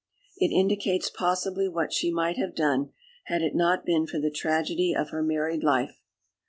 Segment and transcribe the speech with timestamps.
[0.39, 2.91] It indicates possibly what she might have done,
[3.25, 6.01] had it not been for the tragedy of her married life.